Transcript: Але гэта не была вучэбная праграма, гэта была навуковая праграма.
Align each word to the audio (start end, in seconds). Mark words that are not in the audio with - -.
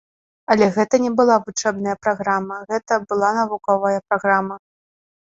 Але 0.53 0.69
гэта 0.77 0.99
не 1.03 1.11
была 1.19 1.35
вучэбная 1.45 1.95
праграма, 2.07 2.57
гэта 2.75 3.01
была 3.09 3.29
навуковая 3.41 3.97
праграма. 4.09 4.55